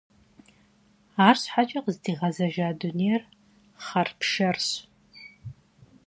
Арщхьэкӏэ 1.27 1.79
къыздигъэзэжа 1.85 2.67
дунейр 2.79 3.23
хъарпшэрщ. 3.85 4.67